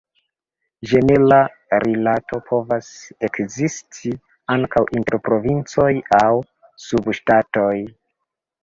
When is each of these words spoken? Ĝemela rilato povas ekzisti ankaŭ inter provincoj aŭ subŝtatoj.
Ĝemela 0.91 1.37
rilato 1.83 2.39
povas 2.49 2.89
ekzisti 3.29 4.15
ankaŭ 4.57 4.85
inter 5.03 5.23
provincoj 5.31 5.91
aŭ 6.23 6.27
subŝtatoj. 6.89 7.75